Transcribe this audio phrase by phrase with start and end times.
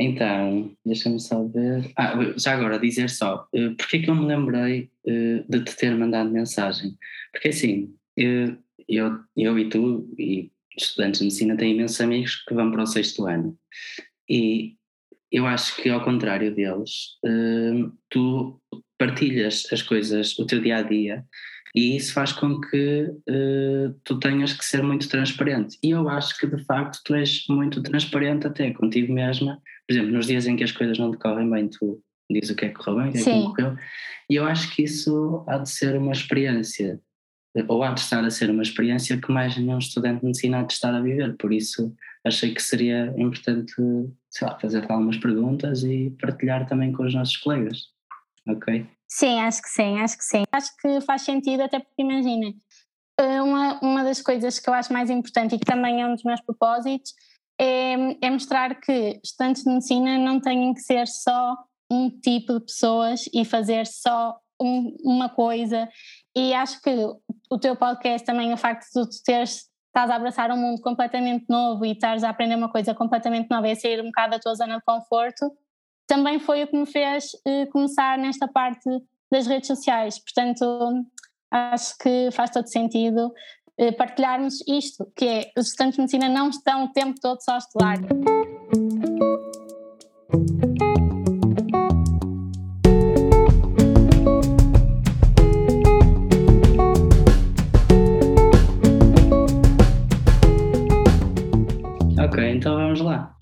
[0.00, 1.92] Então, deixa-me só ver.
[1.94, 5.76] Ah, já agora dizer só, uh, porque é que eu me lembrei uh, de te
[5.76, 6.96] ter mandado mensagem?
[7.30, 8.56] Porque assim, eu,
[8.88, 12.86] eu, eu e tu e estudantes de medicina têm imensos amigos que vão para o
[12.86, 13.54] sexto ano.
[14.26, 14.74] E
[15.30, 18.58] eu acho que ao contrário deles, uh, tu
[18.98, 21.26] partilhas as coisas, o teu dia a dia,
[21.74, 25.78] e isso faz com que uh, tu tenhas que ser muito transparente.
[25.82, 29.60] E eu acho que de facto tu és muito transparente até contigo mesma.
[29.90, 32.66] Por exemplo, nos dias em que as coisas não decorrem bem, tu dizes o que
[32.66, 33.76] é que correu bem, o que é que não correu.
[34.30, 37.00] E eu acho que isso há de ser uma experiência,
[37.66, 40.62] ou há de estar a ser uma experiência que mais nenhum estudante de medicina há
[40.62, 41.36] de estar a viver.
[41.38, 41.92] Por isso
[42.24, 43.74] achei que seria importante,
[44.30, 47.88] sei lá, fazer algumas perguntas e partilhar também com os nossos colegas.
[48.48, 48.86] Ok?
[49.08, 50.44] Sim, acho que sim, acho que sim.
[50.52, 52.54] Acho que faz sentido, até porque imagina,
[53.18, 56.14] eh, uma, uma das coisas que eu acho mais importante e que também é um
[56.14, 57.12] dos meus propósitos
[57.60, 61.58] é, é mostrar que estudantes de medicina não têm que ser só
[61.90, 65.86] um tipo de pessoas e fazer só um, uma coisa.
[66.34, 66.90] E acho que
[67.50, 71.44] o teu podcast também, o facto de tu teres, estás a abraçar um mundo completamente
[71.50, 74.38] novo e estás a aprender uma coisa completamente nova e a sair um bocado da
[74.38, 75.52] tua zona de conforto,
[76.06, 78.88] também foi o que me fez uh, começar nesta parte
[79.30, 80.18] das redes sociais.
[80.18, 81.04] Portanto,
[81.50, 83.32] acho que faz todo sentido
[83.96, 87.58] partilharmos isto, que é os estudantes de medicina não estão o tempo todo só a
[87.58, 87.98] estudar.
[102.18, 103.34] Ok, então vamos lá.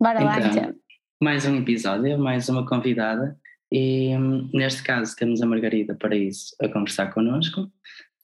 [0.00, 0.84] Bora então, lá então
[1.24, 3.34] mais um episódio, mais uma convidada
[3.72, 7.70] e hum, neste caso temos a Margarida para isso a conversar connosco.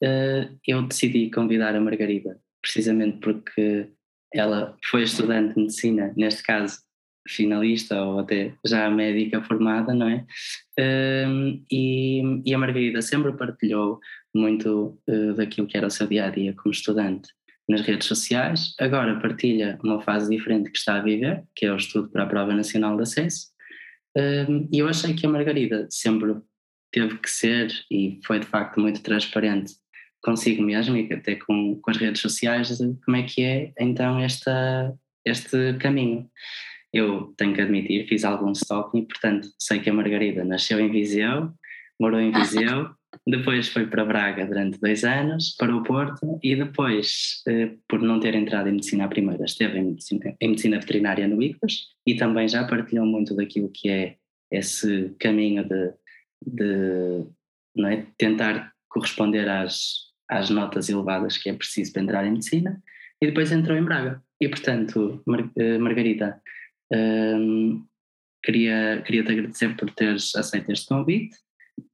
[0.02, 3.90] Uh, eu decidi convidar a Margarida precisamente porque
[4.32, 6.78] ela foi estudante de medicina, neste caso
[7.28, 10.24] finalista ou até já médica formada, não é?
[10.78, 14.00] Uh, e, e, a Margarida sempre partilhou
[14.34, 17.30] muito uh, daquilo que era o seu dia a dia como estudante
[17.68, 21.76] nas redes sociais, agora partilha uma fase diferente que está a viver, que é o
[21.76, 23.46] estudo para a Prova Nacional de Acesso,
[24.16, 26.34] hum, e eu achei que a Margarida sempre
[26.90, 29.74] teve que ser, e foi de facto muito transparente
[30.22, 34.94] consigo mesmo e até com, com as redes sociais, como é que é então esta,
[35.24, 36.28] este caminho.
[36.92, 41.52] Eu tenho que admitir, fiz algum stalking, portanto sei que a Margarida nasceu em Viseu,
[42.00, 42.90] morou em Viseu,
[43.26, 48.18] depois foi para Braga durante dois anos, para o Porto, e depois, eh, por não
[48.18, 52.16] ter entrado em medicina à primeira, esteve em medicina, em medicina veterinária no ICOS e
[52.16, 54.16] também já partilhou muito daquilo que é
[54.50, 55.92] esse caminho de,
[56.44, 57.24] de
[57.76, 62.82] não é, tentar corresponder às, às notas elevadas que é preciso para entrar em medicina,
[63.20, 64.22] e depois entrou em Braga.
[64.40, 66.40] E portanto, Mar, eh, Margarida,
[66.92, 67.84] um,
[68.42, 71.36] queria, queria te agradecer por teres aceito este convite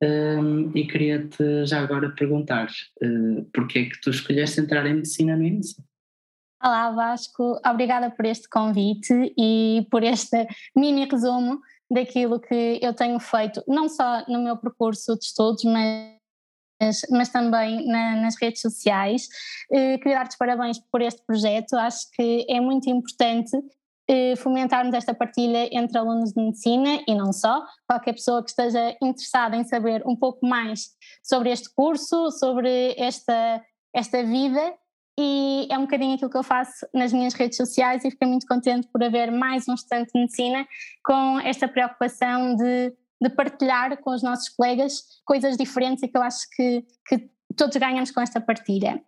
[0.03, 2.69] um, e queria-te já agora perguntar
[3.03, 5.83] uh, porque é que tu escolheste entrar em medicina no início?
[6.63, 11.61] Olá Vasco, obrigada por este convite e por este mini resumo
[11.91, 16.16] daquilo que eu tenho feito, não só no meu percurso de estudos, mas,
[17.11, 19.29] mas também na, nas redes sociais.
[19.71, 23.57] Uh, queria dar-te parabéns por este projeto, acho que é muito importante
[24.09, 28.97] eh, fomentarmos esta partilha entre alunos de medicina e não só, qualquer pessoa que esteja
[29.03, 30.91] interessada em saber um pouco mais
[31.25, 33.61] sobre este curso, sobre esta,
[33.93, 34.75] esta vida.
[35.19, 38.47] E é um bocadinho aquilo que eu faço nas minhas redes sociais e fiquei muito
[38.47, 40.69] contente por haver mais um estudante de medicina
[41.03, 46.23] com esta preocupação de, de partilhar com os nossos colegas coisas diferentes e que eu
[46.23, 49.03] acho que, que todos ganhamos com esta partilha.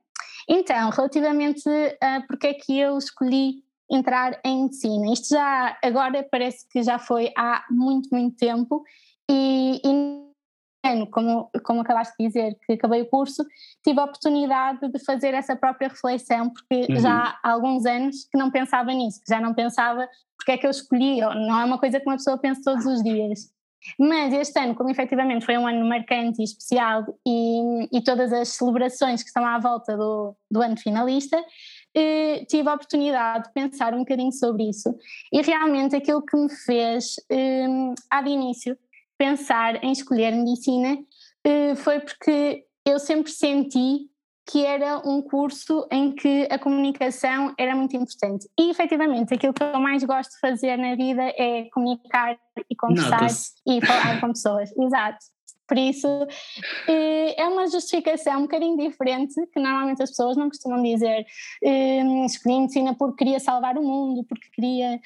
[0.48, 1.69] Então, relativamente
[2.00, 5.12] a porque é que eu escolhi entrar em medicina.
[5.12, 8.82] Isto já agora parece que já foi há muito, muito tempo
[9.30, 13.44] e, e como, como acabaste de dizer, que acabei o curso,
[13.84, 17.00] tive a oportunidade de fazer essa própria reflexão, porque uhum.
[17.00, 20.66] já há alguns anos que não pensava nisso, que já não pensava porque é que
[20.66, 23.53] eu escolhi, não é uma coisa que uma pessoa pensa todos os dias.
[23.98, 28.48] Mas este ano, como efetivamente foi um ano marcante e especial e, e todas as
[28.48, 31.42] celebrações que estão à volta do, do ano finalista,
[31.95, 34.95] eh, tive a oportunidade de pensar um bocadinho sobre isso.
[35.33, 37.66] E realmente aquilo que me fez, eh,
[38.10, 38.77] há de início,
[39.16, 40.98] pensar em escolher medicina
[41.45, 44.09] eh, foi porque eu sempre senti
[44.50, 48.48] que era um curso em que a comunicação era muito importante.
[48.59, 52.34] E efetivamente aquilo que eu mais gosto de fazer na vida é comunicar
[52.68, 53.27] e conversar
[53.66, 54.71] e falar com pessoas.
[54.80, 55.18] Exato.
[55.68, 56.09] Por isso,
[56.89, 61.27] é uma justificação um bocadinho diferente que normalmente as pessoas não costumam dizer.
[62.24, 64.98] Escolhi medicina porque queria salvar o mundo, porque queria.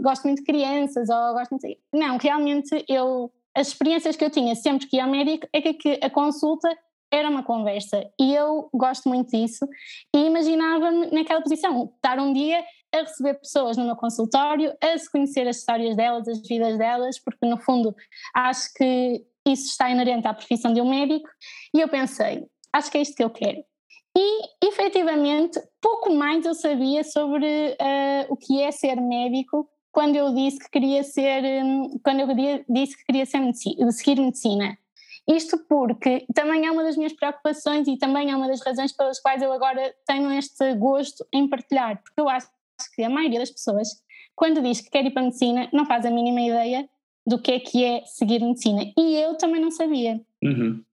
[0.00, 1.78] Gosto muito de crianças, ou gosto muito.
[1.92, 3.30] Não, realmente eu.
[3.54, 6.74] As experiências que eu tinha sempre que ia ao médico é que a consulta
[7.14, 9.66] era uma conversa e eu gosto muito disso
[10.14, 15.10] e imaginava-me naquela posição, estar um dia a receber pessoas no meu consultório, a se
[15.10, 17.94] conhecer as histórias delas, as vidas delas, porque no fundo
[18.34, 21.28] acho que isso está inerente à profissão de um médico
[21.72, 23.64] e eu pensei, acho que é isto que eu quero.
[24.16, 30.34] E efetivamente pouco mais eu sabia sobre uh, o que é ser médico quando eu
[30.34, 34.76] disse que queria ser, um, quando eu disse que queria ser medicina, seguir medicina.
[35.28, 39.18] Isto porque também é uma das minhas preocupações e também é uma das razões pelas
[39.20, 42.46] quais eu agora tenho este gosto em partilhar, porque eu acho
[42.94, 43.88] que a maioria das pessoas,
[44.34, 46.88] quando diz que quer ir para a medicina, não faz a mínima ideia
[47.26, 48.82] do que é que é seguir medicina.
[48.98, 50.20] E eu também não sabia.
[50.42, 50.84] Uhum.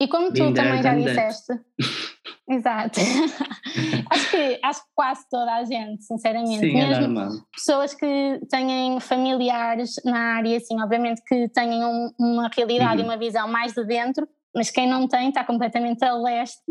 [0.00, 1.52] E como tu também já disseste.
[2.48, 3.00] Exato.
[4.10, 6.60] acho, que, acho que quase toda a gente, sinceramente.
[6.60, 12.12] Sim, é Mesmo é pessoas que têm familiares na área, assim, obviamente que têm um,
[12.18, 13.00] uma realidade uhum.
[13.00, 16.62] e uma visão mais de dentro, mas quem não tem está completamente a leste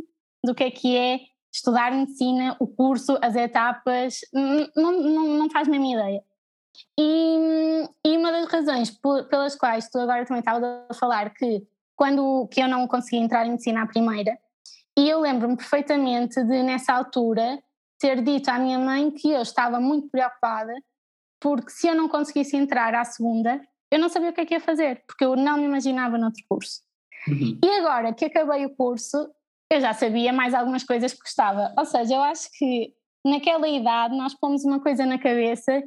[0.44, 1.20] do que é que é
[1.54, 4.20] estudar medicina, o curso, as etapas,
[4.76, 6.24] não, não, não faz a mesma ideia.
[7.00, 9.00] E, e uma das razões
[9.30, 13.46] pelas quais tu agora também estavas a falar que quando que eu não consegui entrar
[13.46, 14.38] em medicina à primeira,
[14.98, 17.62] e eu lembro-me perfeitamente de, nessa altura,
[18.00, 20.74] ter dito à minha mãe que eu estava muito preocupada,
[21.40, 23.62] porque se eu não conseguisse entrar à segunda,
[23.92, 26.44] eu não sabia o que é que ia fazer, porque eu não me imaginava noutro
[26.50, 26.82] curso.
[27.28, 27.60] Uhum.
[27.64, 29.30] E agora que acabei o curso,
[29.70, 31.74] eu já sabia mais algumas coisas que gostava.
[31.78, 32.94] Ou seja, eu acho que
[33.26, 35.84] naquela idade nós pomos uma coisa na cabeça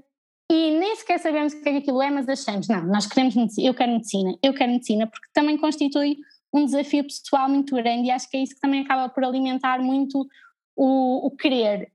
[0.51, 3.37] e nem sequer sabemos o que é que aquilo é, mas achamos, não, nós queremos
[3.37, 6.17] medicina, eu quero medicina, eu quero medicina, porque também constitui
[6.53, 9.81] um desafio pessoal muito grande e acho que é isso que também acaba por alimentar
[9.81, 10.27] muito
[10.75, 11.93] o, o querer.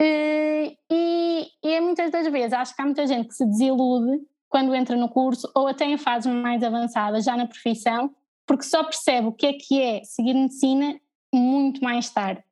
[0.00, 4.20] Eh, e, e é muitas das vezes acho que há muita gente que se desilude
[4.48, 8.14] quando entra no curso ou até em fases mais avançadas já na profissão,
[8.46, 10.98] porque só percebe o que é que é seguir medicina
[11.32, 12.42] muito mais tarde.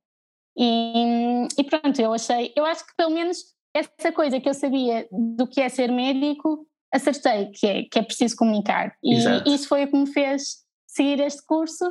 [0.57, 5.09] E, e pronto, eu achei, eu acho que pelo menos essa coisa que eu sabia
[5.11, 8.97] do que é ser médico, acertei, que é, que é preciso comunicar.
[9.03, 9.51] E Exato.
[9.51, 10.68] isso foi o que me fez
[10.99, 11.85] seguir este curso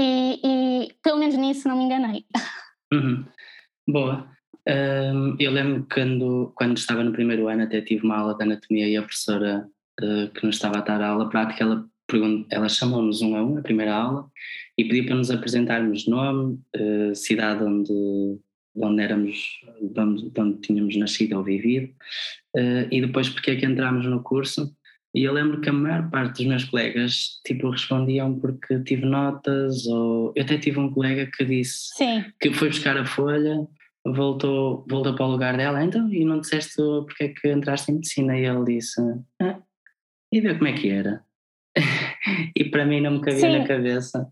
[0.00, 2.24] e, e pelo menos nisso não me enganei.
[2.92, 3.24] Uhum.
[3.88, 4.30] Boa.
[4.68, 8.88] Um, eu lembro quando, quando estava no primeiro ano até tive uma aula de anatomia
[8.88, 9.68] e a professora
[10.00, 11.84] uh, que nos estava a dar a aula prática, ela,
[12.48, 14.30] ela chamou-nos um a um, a primeira aula,
[14.78, 17.92] e pediu para nos apresentarmos nome, uh, cidade onde
[18.74, 21.92] de onde éramos, de onde, de onde tínhamos nascido ou vivido,
[22.56, 24.72] uh, e depois porque é que entramos no curso.
[25.14, 29.86] E eu lembro que a maior parte dos meus colegas tipo, respondiam porque tive notas,
[29.86, 32.24] ou eu até tive um colega que disse Sim.
[32.40, 33.66] que foi buscar a folha,
[34.06, 37.96] voltou, voltou para o lugar dela, então, e não disseste porque é que entraste em
[37.96, 38.38] medicina?
[38.38, 39.00] E ele disse,
[39.42, 39.60] ah,
[40.32, 41.22] e ver como é que era.
[42.56, 43.58] e para mim não me cabia Sim.
[43.58, 44.26] na cabeça.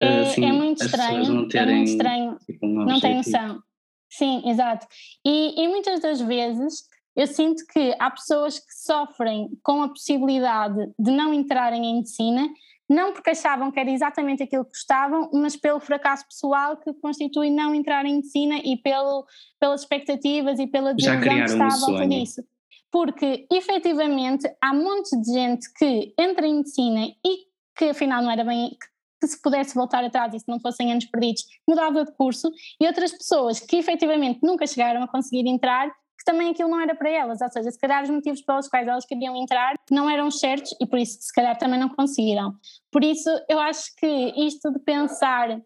[0.00, 3.62] É, assim, é muito estranho, não terem, é muito estranho, tipo, um não tem noção.
[4.10, 4.86] Sim, exato.
[5.26, 6.82] E, e muitas das vezes
[7.16, 12.46] eu sinto que há pessoas que sofrem com a possibilidade de não entrarem em medicina,
[12.88, 17.50] não porque achavam que era exatamente aquilo que gostavam, mas pelo fracasso pessoal que constitui
[17.50, 19.26] não entrar em medicina e pelo,
[19.58, 22.44] pelas expectativas e pela desilusão que está à volta disso.
[22.92, 27.46] Porque, efetivamente, há monte de gente que entra em medicina e
[27.76, 28.76] que afinal não era bem,
[29.20, 32.86] que se pudesse voltar atrás e se não fossem anos perdidos, mudava de curso, e
[32.86, 35.90] outras pessoas que efetivamente nunca chegaram a conseguir entrar,
[36.26, 39.06] também aquilo não era para elas, ou seja, se calhar os motivos pelos quais elas
[39.06, 42.52] queriam entrar não eram certos e por isso se calhar também não conseguiram.
[42.90, 45.60] Por isso eu acho que isto de pensar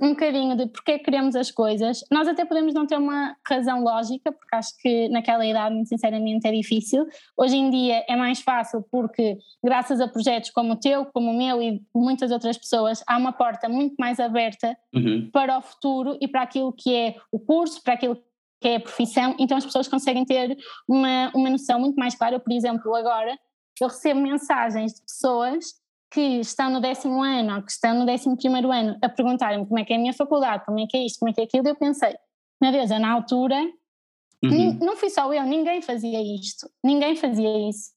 [0.00, 2.00] um bocadinho de porque é queremos as coisas.
[2.10, 6.46] Nós até podemos não ter uma razão lógica, porque acho que naquela idade, muito sinceramente,
[6.46, 7.06] é difícil.
[7.36, 11.36] Hoje em dia é mais fácil porque, graças a projetos como o teu, como o
[11.36, 15.30] meu e muitas outras pessoas, há uma porta muito mais aberta uhum.
[15.32, 18.16] para o futuro e para aquilo que é o curso, para aquilo
[18.60, 19.34] que é a profissão.
[19.38, 20.56] Então as pessoas conseguem ter
[20.88, 22.40] uma, uma noção muito mais clara.
[22.40, 23.38] Por exemplo, agora
[23.80, 25.64] eu recebo mensagens de pessoas
[26.10, 29.78] que estão no décimo ano ou que estão no décimo primeiro ano a perguntarem-me como
[29.78, 31.44] é que é a minha faculdade, como é que é isto, como é que é
[31.44, 32.14] aquilo, eu pensei,
[32.60, 33.56] meu Deus, eu na altura,
[34.42, 34.78] uhum.
[34.80, 37.94] não fui só eu, ninguém fazia isto, ninguém fazia isso.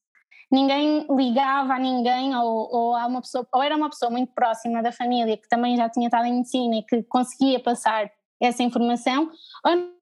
[0.52, 4.82] Ninguém ligava a ninguém ou, ou, a uma pessoa, ou era uma pessoa muito próxima
[4.82, 8.10] da família que também já tinha estado em medicina e que conseguia passar
[8.42, 9.30] essa informação,
[9.64, 9.99] ou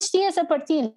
[0.00, 0.92] existia essa partilha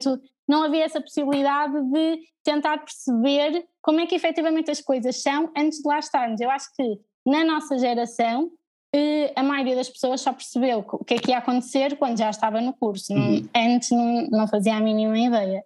[0.47, 5.77] não havia essa possibilidade de tentar perceber como é que efetivamente as coisas são antes
[5.77, 6.41] de lá estarmos.
[6.41, 6.83] Eu acho que
[7.23, 8.49] na nossa geração
[8.93, 12.31] eh, a maioria das pessoas só percebeu o que é que ia acontecer quando já
[12.31, 13.47] estava no curso, uhum.
[13.55, 15.63] antes não, não fazia a mínima ideia.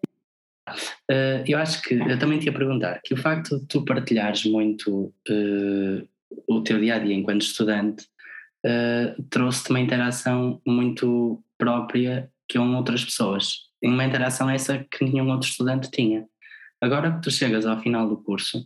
[1.09, 4.45] Uh, eu acho que eu também te ia perguntar que o facto de tu partilhares
[4.45, 6.07] muito uh,
[6.47, 8.05] o teu dia a dia enquanto estudante
[8.65, 13.57] uh, trouxe-te uma interação muito própria com outras pessoas.
[13.83, 16.25] Uma interação essa que nenhum outro estudante tinha.
[16.81, 18.65] Agora que tu chegas ao final do curso,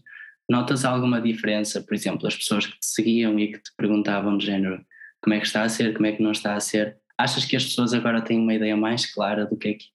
[0.49, 4.45] notas alguma diferença, por exemplo, as pessoas que te seguiam e que te perguntavam de
[4.45, 4.83] género
[5.21, 6.97] como é que está a ser, como é que não está a ser?
[7.17, 9.87] Achas que as pessoas agora têm uma ideia mais clara do que é que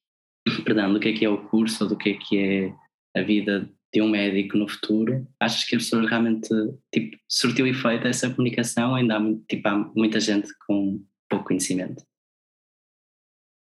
[0.64, 3.68] perdão, do que é que é o curso do que é que é a vida
[3.94, 6.48] de um médico no futuro, achas que as pessoas realmente,
[6.92, 12.02] tipo, surtiu efeito essa comunicação ainda há, tipo, há muita gente com pouco conhecimento?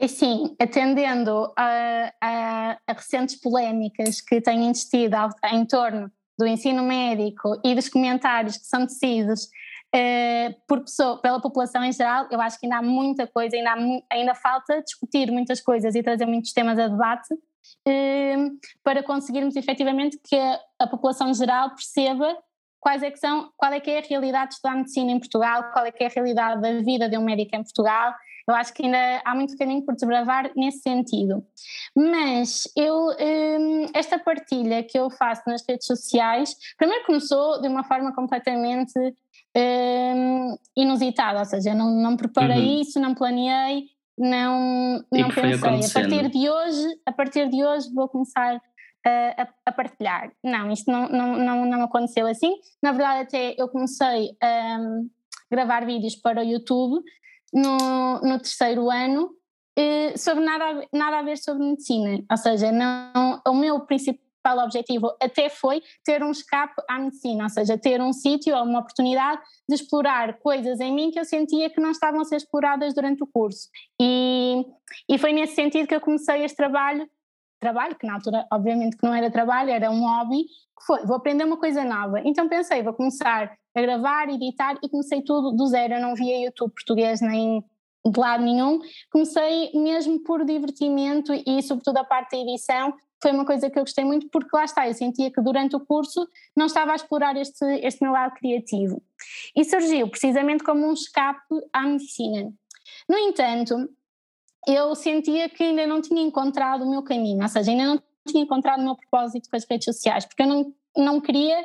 [0.06, 5.16] Sim, atendendo a, a, a, recentes polémicas que têm existido
[5.50, 9.48] em torno do ensino médico e dos comentários que são tecidos
[9.88, 14.04] Uh, por pessoa, pela população em geral, eu acho que ainda há muita coisa, ainda,
[14.10, 20.20] ainda falta discutir muitas coisas e trazer muitos temas a debate uh, para conseguirmos efetivamente
[20.22, 22.36] que a, a, população em geral perceba
[22.78, 25.72] quais é que são, qual é que é a realidade de estudar medicina em Portugal,
[25.72, 28.12] qual é que é a realidade da vida de um médico em Portugal.
[28.48, 31.44] Eu acho que ainda há muito caminho por desbravar nesse sentido.
[31.94, 37.84] Mas eu, um, esta partilha que eu faço nas redes sociais, primeiro começou de uma
[37.84, 38.98] forma completamente
[39.54, 42.80] um, inusitada, ou seja, não, não preparei uhum.
[42.80, 45.52] isso, não planeei, não, não pensei.
[45.54, 48.60] A partir de hoje, a partir de hoje vou começar
[49.04, 50.32] a, a, a, partilhar.
[50.42, 52.54] Não, isto não, não, não, não aconteceu assim.
[52.82, 55.08] Na verdade, até eu comecei a um,
[55.50, 57.02] gravar vídeos para o YouTube
[57.52, 59.30] no, no terceiro ano
[59.76, 62.24] eh, sobre nada, nada a ver sobre medicina.
[62.30, 67.50] Ou seja, não, o meu principal objetivo até foi ter um escape à medicina, ou
[67.50, 71.70] seja, ter um sítio ou uma oportunidade de explorar coisas em mim que eu sentia
[71.70, 73.68] que não estavam a ser exploradas durante o curso.
[74.00, 74.64] E,
[75.08, 77.08] e foi nesse sentido que eu comecei este trabalho,
[77.58, 81.16] trabalho que na altura obviamente que não era trabalho, era um hobby, que foi, vou
[81.16, 82.20] aprender uma coisa nova.
[82.24, 86.44] Então pensei, vou começar a gravar, editar e comecei tudo do zero, eu não via
[86.44, 87.64] YouTube português nem
[88.06, 93.44] de lado nenhum, comecei mesmo por divertimento e sobretudo a parte da edição, foi uma
[93.44, 96.66] coisa que eu gostei muito porque lá está, eu sentia que durante o curso não
[96.66, 99.02] estava a explorar este, este meu lado criativo.
[99.54, 101.40] E surgiu precisamente como um escape
[101.72, 102.52] à medicina.
[103.08, 103.88] No entanto,
[104.66, 108.42] eu sentia que ainda não tinha encontrado o meu caminho, ou seja, ainda não tinha
[108.42, 111.64] encontrado o meu propósito com as redes sociais, porque eu não, não queria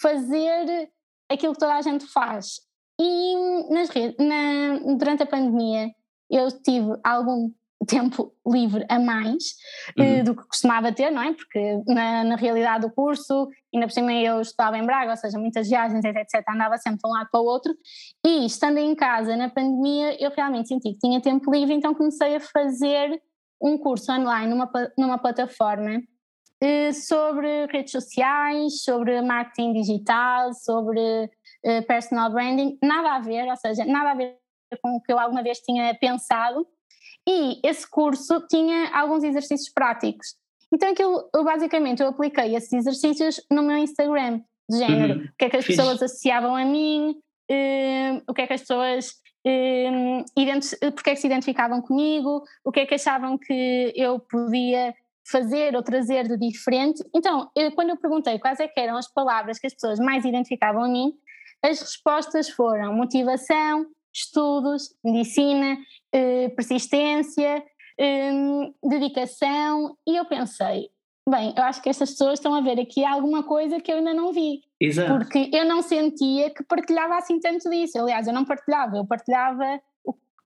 [0.00, 0.90] fazer
[1.28, 2.60] aquilo que toda a gente faz.
[3.00, 3.34] E
[3.72, 5.90] nas redes, na, durante a pandemia
[6.30, 7.50] eu tive algum
[7.84, 9.54] tempo livre a mais
[9.98, 10.24] eh, uhum.
[10.24, 11.32] do que costumava ter, não é?
[11.32, 15.38] Porque na, na, realidade do curso, ainda por cima eu estudava em Braga, ou seja,
[15.38, 17.74] muitas viagens, etc, andava sempre de um lado para o outro,
[18.26, 22.36] e estando em casa na pandemia, eu realmente senti que tinha tempo livre, então comecei
[22.36, 23.20] a fazer
[23.60, 26.02] um curso online numa, numa plataforma
[26.60, 31.30] eh, sobre redes sociais, sobre marketing digital, sobre
[31.64, 34.38] eh, personal branding, nada a ver, ou seja, nada a ver
[34.82, 36.66] com o que eu alguma vez tinha pensado,
[37.28, 40.36] e esse curso tinha alguns exercícios práticos.
[40.72, 45.26] Então aquilo, eu, basicamente, eu apliquei esses exercícios no meu Instagram, de género, uhum.
[45.26, 45.76] o que é que as Fiz.
[45.76, 47.16] pessoas associavam a mim,
[47.50, 49.10] uh, o que é que as pessoas,
[49.46, 54.94] uh, porque é que se identificavam comigo, o que é que achavam que eu podia
[55.30, 57.02] fazer ou trazer de diferente.
[57.14, 60.84] Então, eu, quando eu perguntei quais é eram as palavras que as pessoas mais identificavam
[60.84, 61.14] a mim,
[61.62, 65.76] as respostas foram motivação, estudos, medicina,
[66.12, 67.64] eh, persistência,
[67.98, 68.32] eh,
[68.82, 70.90] dedicação, e eu pensei,
[71.28, 74.14] bem, eu acho que estas pessoas estão a ver aqui alguma coisa que eu ainda
[74.14, 74.62] não vi.
[74.80, 75.12] Exato.
[75.12, 77.98] Porque eu não sentia que partilhava assim tanto disso.
[77.98, 79.80] Aliás, eu não partilhava, eu partilhava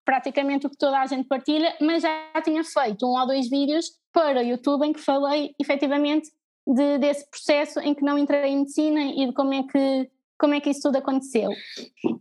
[0.04, 3.92] praticamente o que toda a gente partilha, mas já tinha feito um ou dois vídeos
[4.10, 6.30] para o YouTube em que falei efetivamente
[6.66, 10.54] de, desse processo em que não entrei em medicina e de como é que como
[10.54, 11.50] é que isso tudo aconteceu.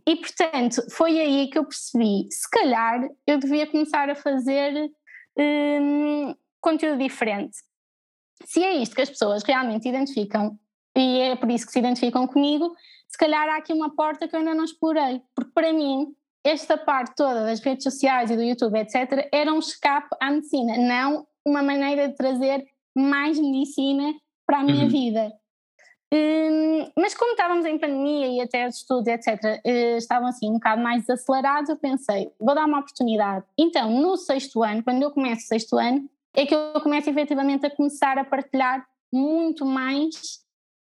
[0.06, 4.90] E portanto, foi aí que eu percebi, se calhar eu devia começar a fazer
[5.38, 7.56] hum, conteúdo diferente.
[8.44, 10.58] Se é isto que as pessoas realmente identificam,
[10.96, 12.74] e é por isso que se identificam comigo,
[13.08, 16.76] se calhar há aqui uma porta que eu ainda não explorei, porque para mim esta
[16.76, 21.26] parte toda das redes sociais e do YouTube, etc., era um escape à medicina, não
[21.44, 22.64] uma maneira de trazer
[22.96, 24.14] mais medicina
[24.46, 24.88] para a minha uhum.
[24.88, 25.32] vida.
[26.12, 30.54] Hum, mas como estávamos em pandemia e até os estudos, etc., eh, estavam assim um
[30.54, 33.44] bocado mais desacelerados, eu pensei, vou dar uma oportunidade.
[33.58, 37.66] Então, no sexto ano, quando eu começo o sexto ano, é que eu começo efetivamente
[37.66, 40.40] a começar a partilhar muito mais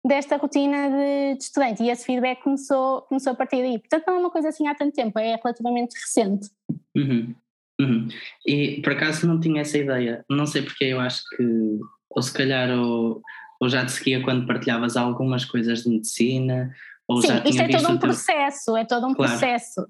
[0.04, 3.78] desta rotina de, de, estudante e esse feedback começou, começou a partir daí.
[3.78, 6.50] Portanto, não é uma coisa assim há tanto tempo, é relativamente recente.
[6.96, 7.34] Uhum.
[7.80, 8.08] Uhum.
[8.46, 11.80] E por acaso não tinha essa ideia, não sei porque eu acho que,
[12.10, 13.20] ou se calhar, ou,
[13.64, 16.70] ou já te seguia quando partilhavas algumas coisas de medicina,
[17.08, 18.08] ou Sim, já tinha isto é todo um teu...
[18.08, 19.32] processo, é todo um claro.
[19.32, 19.86] processo.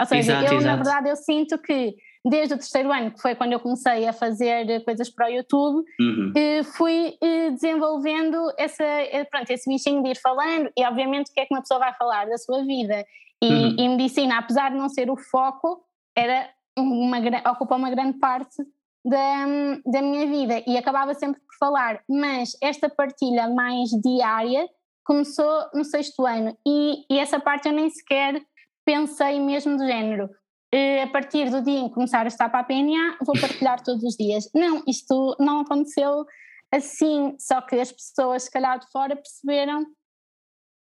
[0.00, 0.64] Ou seja, exato, eu exato.
[0.64, 4.12] na verdade eu sinto que desde o terceiro ano, que foi quando eu comecei a
[4.12, 6.32] fazer coisas para o YouTube, uhum.
[6.64, 11.40] fui eh, desenvolvendo essa, eh, pronto, esse bichinho de ir falando e obviamente o que
[11.40, 13.04] é que uma pessoa vai falar da sua vida.
[13.42, 13.76] E, uhum.
[13.78, 15.84] e medicina, apesar de não ser o foco,
[16.16, 17.18] era uma,
[17.50, 18.56] ocupa uma grande parte
[19.04, 19.46] da,
[19.84, 24.68] da minha vida e acabava sempre por falar, mas esta partilha mais diária
[25.04, 28.40] começou no sexto ano e, e essa parte eu nem sequer
[28.84, 30.30] pensei mesmo do género.
[30.72, 33.82] Eh, a partir do dia em que começar a estar para a PNA, vou partilhar
[33.84, 34.50] todos os dias.
[34.54, 36.24] Não, isto não aconteceu
[36.72, 39.86] assim, só que as pessoas, se calhar de fora, perceberam,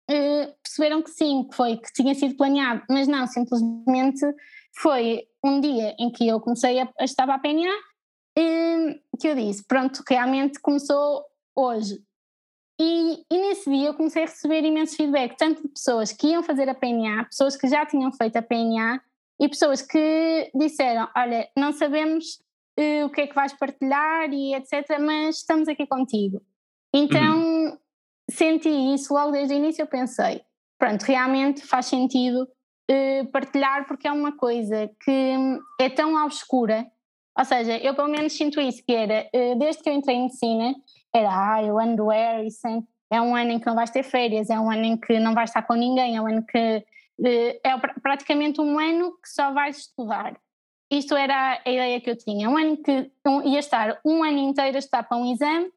[0.09, 4.25] eh, perceberam que sim, que foi, que tinha sido planeado, mas não, simplesmente
[4.77, 7.73] foi um dia em que eu comecei a, estar para a PNA
[9.19, 12.03] que eu disse, pronto, realmente começou hoje.
[12.81, 16.43] E, e, nesse dia eu comecei a receber imenso feedback, tanto de pessoas que iam
[16.43, 19.03] fazer a PNA, pessoas que já tinham feito a PNA
[19.39, 22.41] e pessoas que disseram: Olha, não sabemos
[22.79, 26.43] uh, o que é que vais partilhar e etc., mas estamos aqui contigo.
[26.95, 27.79] Então uhum.
[28.31, 29.83] senti isso logo desde o início.
[29.83, 30.41] Eu pensei:
[30.79, 32.49] pronto, realmente faz sentido
[32.91, 35.35] uh, partilhar porque é uma coisa que
[35.79, 36.87] é tão obscura.
[37.39, 40.23] Ou seja, eu pelo menos sinto isso, que era, uh, desde que eu entrei em
[40.23, 40.75] medicina,
[41.15, 44.51] era, ah, o ano do Harrison, é um ano em que não vais ter férias,
[44.51, 46.85] é um ano em que não vais estar com ninguém, é um ano que
[47.23, 50.39] é praticamente um ano que só vais estudar.
[50.91, 52.49] Isto era a ideia que eu tinha.
[52.49, 53.11] Um ano que
[53.45, 55.71] ia estar um ano inteiro a estudar para um exame,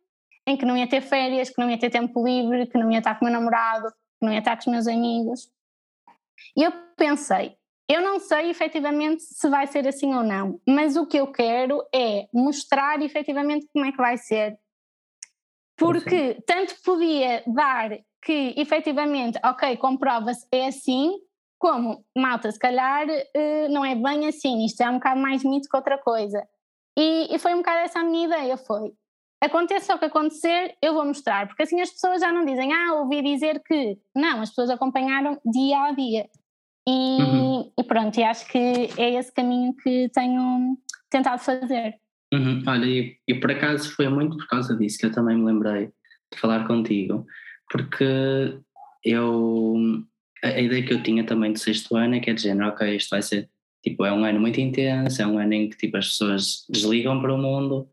[0.48, 3.00] em que não ia ter férias, que não ia ter tempo livre, que não ia
[3.00, 5.50] estar com o meu namorado, que não ia estar com os meus amigos.
[6.56, 7.56] E eu pensei,
[7.90, 11.84] eu não sei efetivamente se vai ser assim ou não, mas o que eu quero
[11.94, 14.58] é mostrar efetivamente como é que vai ser.
[15.78, 17.90] Porque tanto podia dar
[18.22, 21.12] que efetivamente, ok, comprova-se, é assim,
[21.60, 25.68] como, malta, se calhar uh, não é bem assim, isto é um bocado mais mito
[25.70, 26.46] que outra coisa.
[26.98, 28.94] E, e foi um bocado essa a minha ideia, foi,
[29.42, 32.94] aconteça o que acontecer, eu vou mostrar, porque assim as pessoas já não dizem, ah,
[32.96, 36.30] ouvi dizer que, não, as pessoas acompanharam dia a dia.
[36.88, 37.72] E, uhum.
[37.80, 40.78] e pronto, e acho que é esse caminho que tenho
[41.10, 41.96] tentado fazer.
[42.34, 42.64] Uhum.
[42.68, 45.92] Olha, e, e por acaso foi muito por causa disso que eu também me lembrei
[46.34, 47.26] de falar contigo,
[47.70, 48.58] porque
[49.04, 50.04] eu
[50.44, 52.96] a, ideia que eu tinha também do sexto ano é que é de género, ok,
[52.96, 53.50] isto vai ser,
[53.82, 57.22] tipo, é um ano muito intenso, é um ano em que, tipo, as pessoas desligam
[57.22, 57.88] para o mundo,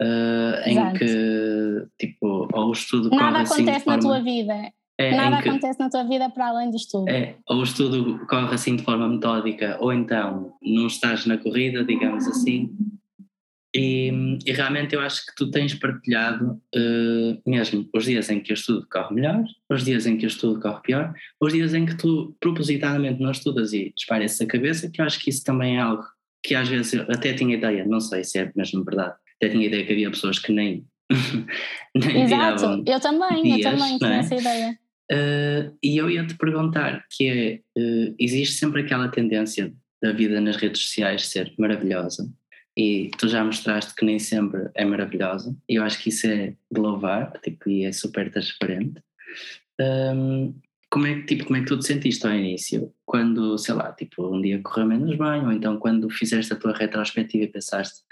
[0.00, 4.72] uh, em que, tipo, ou o estudo Nada corre acontece assim forma, na tua vida.
[4.98, 7.08] É, Nada acontece na tua vida para além do estudo.
[7.08, 11.84] É, ou o estudo corre assim de forma metódica, ou então não estás na corrida,
[11.84, 12.74] digamos assim,
[13.76, 18.50] e, e, realmente eu acho que tu tens partilhado uh, mesmo os dias em que
[18.50, 21.84] o estudo corre melhor, os dias em que o estudo corre pior, os dias em
[21.84, 25.76] que tu propositadamente não estudas e espalhas a cabeça, que eu acho que isso também
[25.76, 26.02] é algo
[26.42, 29.66] que às vezes eu até tinha ideia, não sei se é mesmo verdade, até tinha
[29.66, 30.86] ideia que havia pessoas que nem.
[31.94, 34.18] nem Exato, eu também, dias, eu também tinha é?
[34.20, 34.78] essa ideia.
[35.10, 40.40] Uh, e eu ia te perguntar que é, uh, existe sempre aquela tendência da vida
[40.40, 42.28] nas redes sociais ser maravilhosa?
[42.76, 46.54] E tu já mostraste que nem sempre é maravilhosa e eu acho que isso é
[46.70, 49.00] de louvar tipo, e é super transparente.
[49.80, 50.54] Um,
[50.90, 52.92] como é que tipo como é que tu te sentiste ao início?
[53.06, 56.76] Quando sei lá tipo um dia correu menos bem ou então quando fizeste a tua
[56.76, 58.02] retrospectiva e pensaste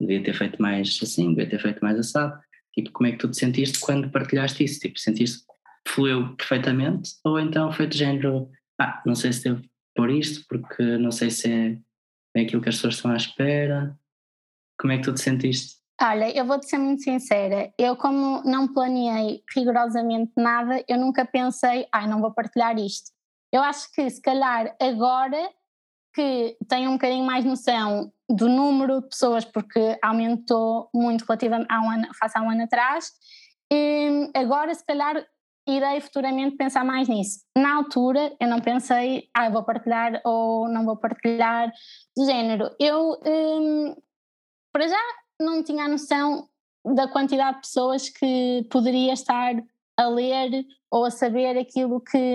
[0.00, 2.38] devia ter feito mais assim devia ter feito mais assado
[2.72, 4.80] tipo como é que tu te sentiste quando partilhaste isso?
[4.80, 5.44] Tipo sentiste
[5.86, 9.62] fluiu perfeitamente ou então foi de género ah não sei se devo
[9.94, 11.78] pôr isto porque não sei se é,
[12.36, 13.96] é aquilo que as pessoas estão à espera
[14.80, 15.76] como é que tu te sentiste?
[16.02, 21.86] Olha, eu vou-te ser muito sincera, eu como não planeei rigorosamente nada, eu nunca pensei,
[21.92, 23.12] ai, ah, não vou partilhar isto.
[23.52, 25.50] Eu acho que se calhar agora
[26.12, 31.80] que tenho um bocadinho mais noção do número de pessoas, porque aumentou muito relativamente a
[31.80, 33.12] um ano, face a um ano atrás,
[33.72, 35.24] e agora se calhar
[35.66, 37.40] irei futuramente pensar mais nisso.
[37.56, 41.72] Na altura eu não pensei, ah, vou partilhar ou não vou partilhar,
[42.16, 42.70] do género.
[42.78, 43.94] Eu hum,
[44.72, 45.00] para já
[45.40, 46.48] não tinha a noção
[46.84, 49.54] da quantidade de pessoas que poderia estar
[49.96, 52.34] a ler ou a saber aquilo que,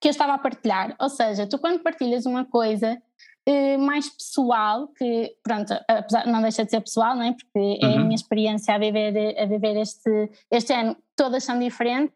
[0.00, 0.94] que eu estava a partilhar.
[1.00, 3.00] Ou seja, tu quando partilhas uma coisa,
[3.48, 7.32] uh, mais pessoal, que pronto, apesar, não deixa de ser pessoal, não é?
[7.32, 7.78] Porque uhum.
[7.82, 8.04] é a uhum.
[8.04, 12.14] minha experiência a viver, a viver este, este ano, todas são diferentes.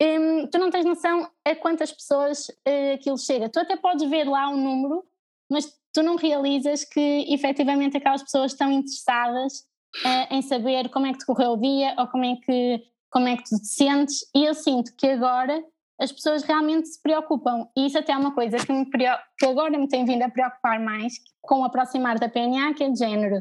[0.00, 3.48] Um, tu não tens noção a quantas pessoas uh, aquilo chega.
[3.48, 5.04] Tu até podes ver lá um número,
[5.50, 9.60] mas tu não realizas que efetivamente aquelas pessoas estão interessadas
[10.04, 13.28] uh, em saber como é que te correu o dia ou como é que como
[13.28, 15.62] é que tu te sentes e eu sinto que agora
[16.00, 17.66] as pessoas realmente se preocupam.
[17.76, 20.80] E isso até é uma coisa que, me, que agora me tem vindo a preocupar
[20.80, 23.36] mais com o aproximar da PNA que é de género.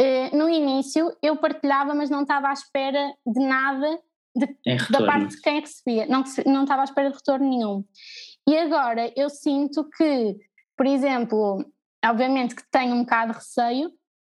[0.00, 3.98] Uh, no início eu partilhava mas não estava à espera de nada
[4.34, 4.46] de,
[4.90, 6.06] da parte de quem é que recebia.
[6.06, 7.84] Não, não estava à espera de retorno nenhum.
[8.46, 10.36] E agora eu sinto que
[10.76, 11.64] por exemplo
[12.04, 13.90] obviamente que tenho um bocado de receio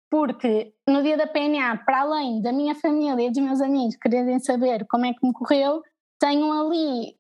[0.09, 4.39] porque no dia da PNA, para além da minha família e dos meus amigos quererem
[4.39, 5.81] saber como é que me correu,
[6.19, 7.15] tenho ali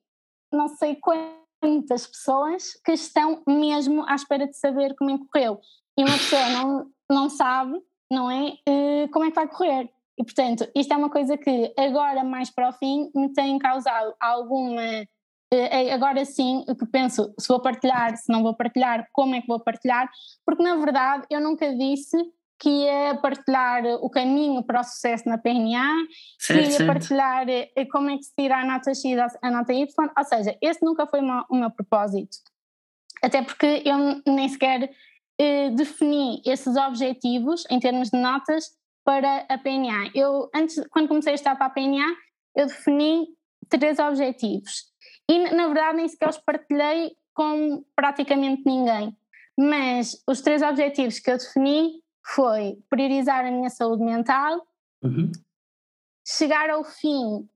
[0.55, 5.59] não sei quantas pessoas que estão mesmo à espera de saber como é que correu.
[5.97, 7.79] E uma pessoa não, não sabe,
[8.11, 8.57] não é?
[8.67, 9.89] Uh, como é que vai correr.
[10.17, 14.13] E portanto, isto é uma coisa que agora, mais para o fim, me tem causado
[14.19, 14.81] alguma.
[15.53, 19.41] Uh, agora sim, o que penso, se vou partilhar, se não vou partilhar, como é
[19.41, 20.09] que vou partilhar,
[20.45, 22.17] porque na verdade eu nunca disse
[22.59, 25.93] que ia partilhar o caminho para o sucesso na PNA,
[26.39, 26.87] certo, que ia certo.
[26.87, 29.05] partilhar eh, como é que se tira a nota X
[29.41, 29.85] a nota Y,
[30.17, 32.37] ou seja, esse nunca foi o meu propósito.
[33.21, 34.89] Até porque eu nem sequer
[35.37, 38.69] eh, defini esses objetivos em termos de notas
[39.03, 40.11] para a PNA.
[40.13, 42.15] Eu, antes, quando comecei a estar para a PNA,
[42.55, 43.27] eu defini
[43.69, 44.85] três objetivos.
[45.29, 49.15] E, na verdade, nem sequer os partilhei com praticamente ninguém.
[49.57, 52.01] Mas os três objetivos que eu defini
[52.33, 54.65] foi priorizar a minha saúde mental,
[55.03, 55.31] uhum.
[56.25, 57.47] chegar ao fim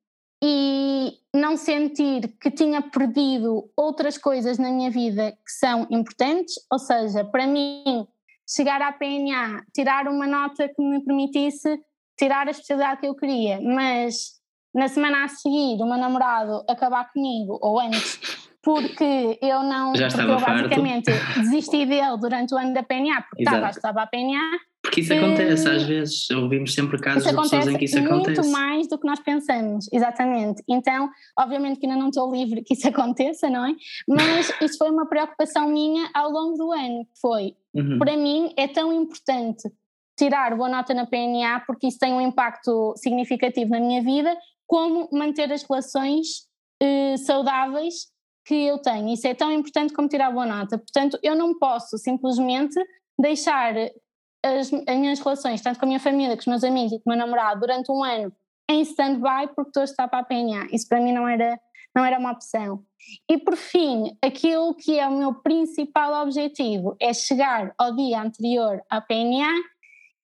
[0.43, 6.79] e não sentir que tinha perdido outras coisas na minha vida que são importantes, ou
[6.79, 8.08] seja, para mim,
[8.47, 11.79] chegar à PNA, tirar uma nota que me permitisse
[12.17, 14.39] tirar a especialidade que eu queria, mas
[14.73, 19.95] na semana a seguir o meu namorado acabar comigo, ou antes, porque eu não.
[19.95, 21.39] Já porque eu basicamente farto.
[21.39, 24.60] desisti dele durante o ano da PNA, porque estava, estava a PNA.
[24.82, 28.39] Porque isso acontece, às vezes ouvimos sempre casos de pessoas em que isso acontece.
[28.41, 30.63] Muito mais do que nós pensamos, exatamente.
[30.67, 33.76] Então, obviamente que ainda não estou livre que isso aconteça, não é?
[34.08, 38.00] Mas isso foi uma preocupação minha ao longo do ano, foi, uhum.
[38.00, 39.69] para mim é tão importante
[40.17, 45.10] tirar boa nota na PNA porque isso tem um impacto significativo na minha vida, como
[45.12, 46.48] manter as relações
[46.82, 48.08] eh, saudáveis
[48.50, 49.14] que eu tenho.
[49.14, 50.76] Isso é tão importante como tirar boa nota.
[50.80, 52.74] Portanto, eu não posso simplesmente
[53.18, 53.76] deixar
[54.44, 57.12] as, as minhas relações, tanto com a minha família, com os meus amigos e com
[57.12, 58.34] o meu namorado, durante um ano
[58.68, 60.68] em stand-by porque estou a estar para a PNA.
[60.72, 61.60] Isso para mim não era,
[61.96, 62.84] não era uma opção.
[63.30, 68.82] E por fim, aquilo que é o meu principal objetivo é chegar ao dia anterior
[68.90, 69.54] à PNA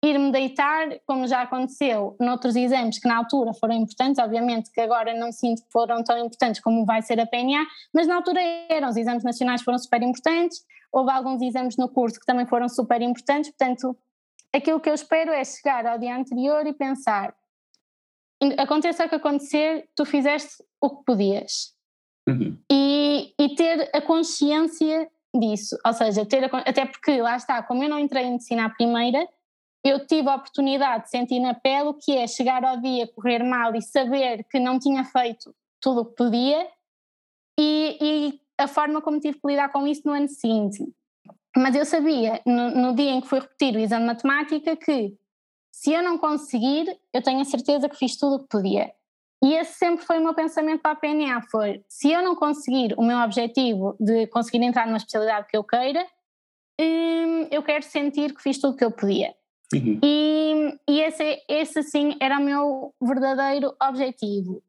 [0.05, 5.13] ir-me deitar, como já aconteceu noutros exames que na altura foram importantes, obviamente que agora
[5.13, 8.39] não sinto que foram tão importantes como vai ser a PNA, mas na altura
[8.69, 12.69] eram, os exames nacionais foram super importantes, houve alguns exames no curso que também foram
[12.69, 13.97] super importantes, portanto,
[14.53, 17.35] aquilo que eu espero é chegar ao dia anterior e pensar,
[18.57, 21.73] aconteça o que acontecer, tu fizeste o que podias.
[22.27, 22.57] Uhum.
[22.71, 27.83] E, e ter a consciência disso, ou seja, ter a, até porque lá está, como
[27.83, 29.27] eu não entrei em medicina à primeira,
[29.85, 33.43] eu tive a oportunidade de sentir na pele o que é chegar ao dia, correr
[33.43, 36.67] mal e saber que não tinha feito tudo o que podia
[37.59, 40.83] e, e, a forma como tive que lidar com isso no ano seguinte.
[41.55, 45.15] Mas eu sabia, no, no dia em que fui repetir o exame de matemática, que
[45.71, 48.91] se eu não conseguir, eu tenho a certeza que fiz tudo o que podia.
[49.43, 52.95] E esse sempre foi o meu pensamento para a PNA, foi, se eu não conseguir
[52.97, 56.03] o meu objetivo de conseguir entrar numa especialidade que eu queira,
[56.81, 59.35] hum, eu quero sentir que fiz tudo o que eu podia.
[59.73, 59.99] Uhum.
[60.03, 64.61] E, e esse, esse sim era o meu verdadeiro objetivo.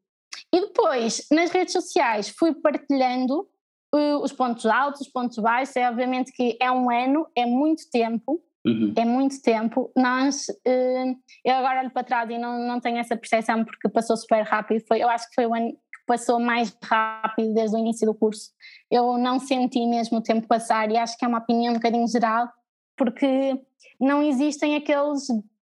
[0.53, 3.47] E depois, nas redes sociais, fui partilhando
[3.93, 5.75] uh, os pontos altos, os pontos baixos.
[5.75, 8.41] É obviamente que é um ano, é muito tempo.
[8.65, 8.93] Uhum.
[8.97, 9.91] É muito tempo.
[9.95, 14.17] Nós, uh, eu agora olho para trás e não, não tenho essa percepção porque passou
[14.17, 14.83] super rápido.
[14.87, 18.13] Foi, eu acho que foi o ano que passou mais rápido desde o início do
[18.13, 18.51] curso.
[18.91, 22.07] Eu não senti mesmo o tempo passar e acho que é uma opinião um bocadinho
[22.07, 22.49] geral,
[22.97, 23.59] porque
[23.99, 25.27] não existem aqueles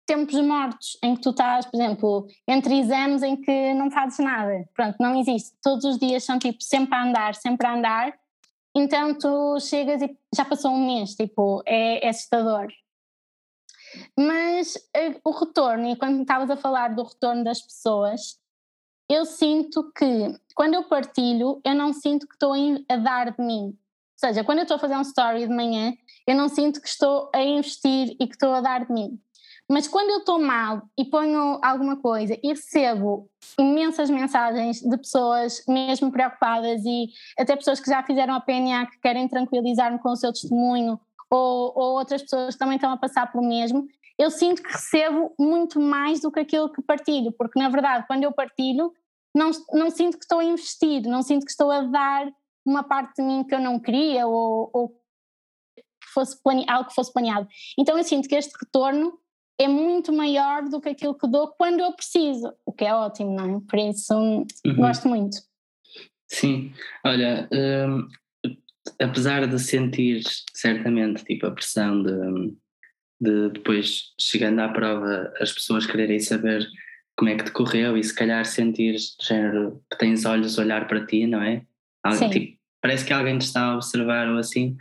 [0.05, 4.67] tempos mortos em que tu estás, por exemplo, entre exames em que não fazes nada.
[4.73, 5.55] Pronto, não existe.
[5.61, 8.19] Todos os dias são tipo sempre a andar, sempre a andar.
[8.75, 12.67] Então tu chegas e já passou um mês, tipo, é, é assustador.
[14.17, 18.39] Mas uh, o retorno, e quando estavas a falar do retorno das pessoas,
[19.09, 23.77] eu sinto que quando eu partilho, eu não sinto que estou a dar de mim.
[24.19, 25.93] Seja, quando eu estou a fazer um story de manhã,
[26.27, 29.19] eu não sinto que estou a investir e que estou a dar de mim.
[29.71, 35.63] Mas quando eu estou mal e ponho alguma coisa e recebo imensas mensagens de pessoas
[35.67, 40.15] mesmo preocupadas e até pessoas que já fizeram a PNA que querem tranquilizar-me com o
[40.15, 44.63] seu testemunho ou, ou outras pessoas que também estão a passar pelo mesmo, eu sinto
[44.63, 48.91] que recebo muito mais do que aquilo que partilho, porque na verdade quando eu partilho
[49.35, 52.27] não, não sinto que estou a investir, não sinto que estou a dar
[52.69, 56.95] uma parte de mim que eu não queria ou, ou que fosse plane, algo que
[56.95, 57.47] fosse planeado.
[57.77, 59.19] Então eu sinto que este retorno
[59.59, 63.35] é muito maior do que aquilo que dou quando eu preciso, o que é ótimo,
[63.35, 63.61] não é?
[63.67, 64.75] Por isso uhum.
[64.75, 65.37] gosto muito.
[66.31, 66.71] Sim,
[67.03, 68.07] olha, hum,
[69.01, 72.55] apesar de sentir certamente tipo a pressão de,
[73.19, 76.65] de depois chegando à prova as pessoas quererem saber
[77.17, 81.05] como é que decorreu e se calhar sentir género que tens olhos a olhar para
[81.05, 81.65] ti, não é?
[82.01, 84.77] Algo, tipo, parece que alguém te está a observar ou assim.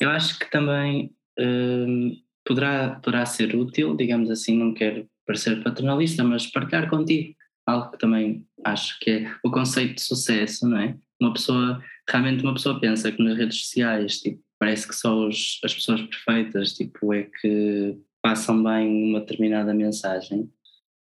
[0.00, 6.22] Eu acho que também hum, poderá, poderá ser útil, digamos assim, não quero parecer paternalista,
[6.22, 7.34] mas partilhar contigo
[7.66, 10.96] algo que também acho que é o conceito de sucesso, não é?
[11.20, 15.60] Uma pessoa, realmente uma pessoa pensa que nas redes sociais, tipo, parece que só os,
[15.64, 20.48] as pessoas perfeitas, tipo, é que passam bem uma determinada mensagem,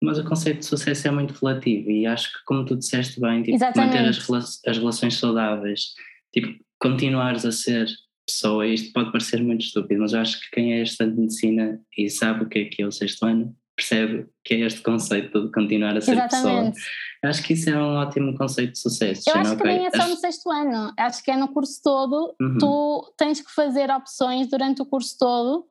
[0.01, 3.43] mas o conceito de sucesso é muito relativo e acho que como tu disseste bem,
[3.43, 4.29] tipo, manter as,
[4.65, 5.93] as relações saudáveis,
[6.33, 7.87] tipo, continuares a ser
[8.25, 11.81] pessoa, isto pode parecer muito estúpido, mas eu acho que quem é estudante de medicina
[11.97, 15.45] e sabe o que é que é o sexto ano, percebe que é este conceito
[15.45, 16.75] de continuar a ser Exatamente.
[16.75, 17.29] pessoa.
[17.29, 19.23] Acho que isso é um ótimo conceito de sucesso.
[19.29, 22.35] Eu acho que nem é só no sexto ano, acho que é no curso todo,
[22.39, 22.57] uhum.
[22.59, 25.67] tu tens que fazer opções durante o curso todo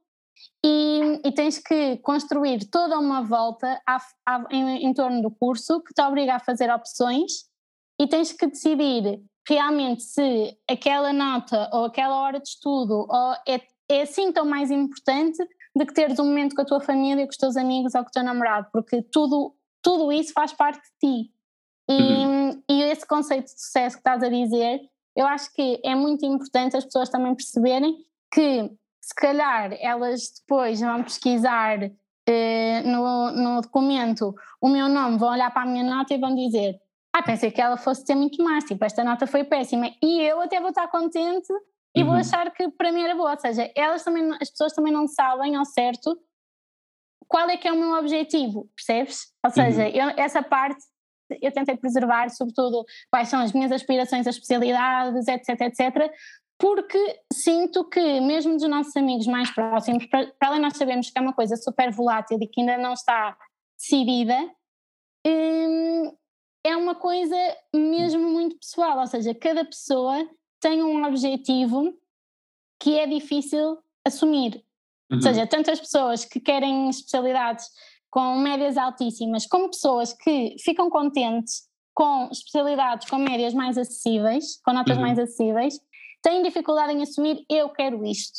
[0.64, 5.80] e, e, tens que construir toda uma volta à, à, em, em torno do curso
[5.82, 7.32] que te obriga a fazer opções
[8.00, 13.60] e tens que decidir realmente se aquela nota ou aquela hora de estudo ou é,
[13.88, 15.38] é assim tão mais importante
[15.74, 18.08] do que teres um momento com a tua família, com os teus amigos ou com
[18.08, 21.30] o teu namorado, porque tudo, tudo isso faz parte de ti.
[21.88, 22.62] E, uhum.
[22.70, 24.80] e esse conceito de sucesso que estás a dizer,
[25.16, 27.96] eu acho que é muito importante as pessoas também perceberem
[28.32, 31.90] que se calhar elas depois vão pesquisar
[32.26, 36.34] eh, no, no documento o meu nome, vão olhar para a minha nota e vão
[36.34, 36.80] dizer
[37.14, 39.90] ah, pensei que ela fosse ter muito mais, tipo, esta nota foi péssima.
[40.02, 41.52] E eu até vou estar contente
[41.94, 42.08] e uhum.
[42.08, 43.32] vou achar que para mim era boa.
[43.32, 46.18] Ou seja, elas também, as pessoas também não sabem ao certo
[47.28, 49.32] qual é que é o meu objetivo, percebes?
[49.44, 49.90] Ou seja, uhum.
[49.90, 50.82] eu, essa parte
[51.40, 56.12] eu tentei preservar, sobretudo, quais são as minhas aspirações, as especialidades, etc, etc,
[56.58, 61.18] porque sinto que, mesmo dos nossos amigos mais próximos, para, para além nós sabermos que
[61.18, 63.36] é uma coisa super volátil e que ainda não está
[63.78, 64.36] decidida,
[65.26, 66.14] hum,
[66.64, 67.36] é uma coisa
[67.74, 70.28] mesmo muito pessoal, ou seja, cada pessoa
[70.60, 71.92] tem um objetivo
[72.80, 74.64] que é difícil assumir.
[75.10, 75.16] Uhum.
[75.16, 77.66] Ou seja, tantas pessoas que querem especialidades
[78.10, 84.72] com médias altíssimas, como pessoas que ficam contentes com especialidades com médias mais acessíveis, com
[84.72, 85.02] notas uhum.
[85.02, 85.78] mais acessíveis,
[86.22, 88.38] têm dificuldade em assumir eu quero isto.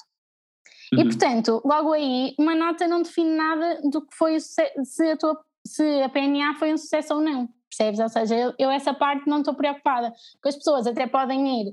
[0.93, 1.01] Uhum.
[1.01, 5.39] E portanto, logo aí, uma nota não define nada do que foi se a, tua,
[5.67, 7.99] se a PNA foi um sucesso ou não percebes?
[7.99, 11.69] Ou seja, eu, eu essa parte não estou preocupada, porque as pessoas até podem ir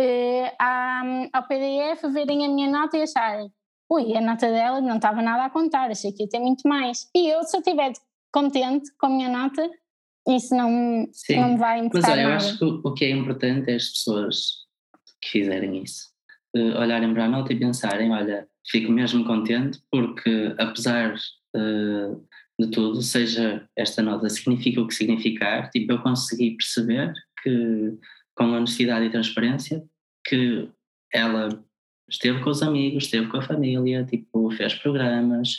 [0.00, 3.50] uh, à, ao PDF, verem a minha nota e acharem
[3.90, 7.08] ui, a nota dela não estava nada a contar, achei que ia ter muito mais.
[7.14, 7.92] E eu, se eu estiver
[8.32, 9.70] contente com a minha nota,
[10.28, 10.70] isso não,
[11.30, 12.32] não me vai importar Mas olha, nada.
[12.32, 14.64] eu acho que o que é importante é as pessoas
[15.20, 16.08] que fizerem isso,
[16.56, 22.26] uh, olharem para a nota e pensarem, olha, fico mesmo contente porque apesar uh,
[22.60, 27.12] de tudo, seja esta nota significa o que significar, tipo, eu consegui perceber
[27.42, 27.94] que,
[28.36, 29.84] com honestidade e transparência,
[30.26, 30.68] que
[31.12, 31.48] ela
[32.08, 35.58] esteve com os amigos, esteve com a família, tipo, fez programas,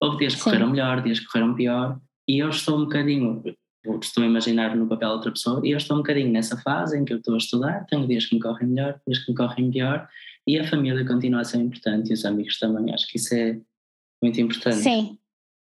[0.00, 0.44] houve dias que Sim.
[0.44, 3.42] correram melhor, dias que correram pior, e eu estou um bocadinho,
[4.00, 6.98] estou a imaginar no papel de outra pessoa, e eu estou um bocadinho nessa fase
[6.98, 9.36] em que eu estou a estudar, tenho dias que me correm melhor, dias que me
[9.36, 10.08] correm pior,
[10.46, 13.60] e a família continua a ser importante, e os amigos também, acho que isso é
[14.22, 14.78] muito importante.
[14.78, 15.18] Sim,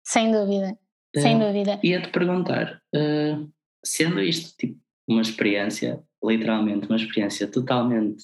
[0.07, 0.71] sem dúvida,
[1.15, 1.79] uh, sem dúvida.
[1.83, 3.51] Ia-te perguntar, uh,
[3.83, 8.23] sendo isto tipo uma experiência, literalmente uma experiência totalmente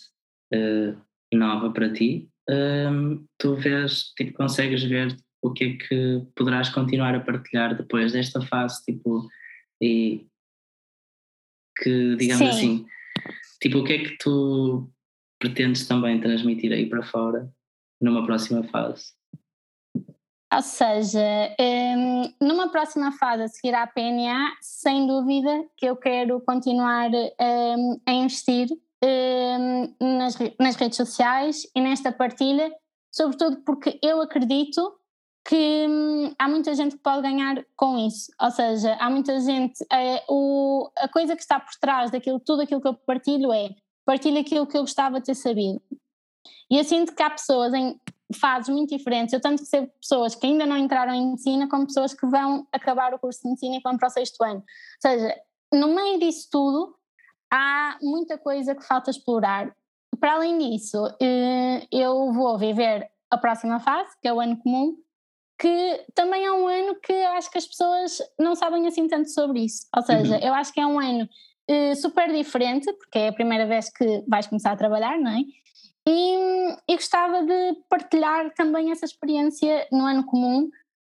[0.53, 0.97] uh,
[1.33, 2.29] nova para ti,
[3.37, 8.41] tu vês, tipo, consegues ver o que é que poderás continuar a partilhar depois desta
[8.41, 9.27] fase, tipo,
[9.81, 10.27] e
[11.77, 12.49] que, digamos Sim.
[12.49, 12.85] assim,
[13.61, 14.89] tipo, o que é que tu
[15.39, 17.49] pretendes também transmitir aí para fora
[17.99, 19.13] numa próxima fase?
[20.55, 26.39] Ou seja, um, numa próxima fase a seguir à PNA, sem dúvida que eu quero
[26.41, 28.67] continuar um, a investir
[29.03, 29.95] um,
[30.59, 32.71] nas, redes sociais e nesta partilha,
[33.11, 34.95] sobretudo porque eu acredito
[35.43, 38.31] que hum, há muita gente que pode ganhar com isso.
[38.39, 39.83] Ou seja, há muita gente.
[39.91, 43.69] É, o, a coisa que está por trás daquilo, tudo aquilo que eu partilho é
[44.05, 45.81] partilho aquilo que eu gostava de ter sabido.
[46.69, 47.99] E eu sinto que há pessoas em
[48.33, 49.33] fases muito diferentes.
[49.33, 53.13] Eu tanto sei pessoas que ainda não entraram em medicina, como pessoas que vão acabar
[53.13, 54.59] o curso de medicina e vão para o sexto ano.
[54.59, 55.35] Ou seja,
[55.73, 56.95] no meio disso tudo,
[57.51, 59.75] há muita coisa que falta explorar.
[60.19, 64.95] Para além disso, eh, eu vou viver a próxima fase, que é o ano comum,
[65.59, 69.61] que também é um ano que acho que as pessoas não sabem assim tanto sobre
[69.61, 69.87] isso.
[69.95, 70.43] Ou seja, uhum.
[70.43, 71.27] eu acho que é um ano
[71.69, 75.41] uh, super diferente, porque é a primeira vez que vais começar a trabalhar, não é?
[76.07, 80.69] E, e gostava de partilhar também essa experiência no ano comum,